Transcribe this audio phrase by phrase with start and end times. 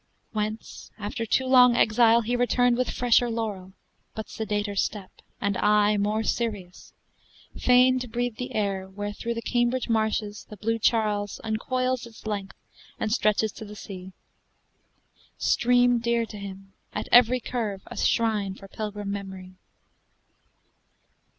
[0.31, 3.73] Whence, after too long exile, he returned With fresher laurel,
[4.15, 6.91] but sedater step And eye more serious,
[7.55, 12.25] fain to breathe the air Where through the Cambridge marshes the blue Charles Uncoils its
[12.25, 12.57] length
[12.99, 14.11] and stretches to the sea:
[15.37, 19.53] Stream dear to him, at every curve a shrine For pilgrim Memory.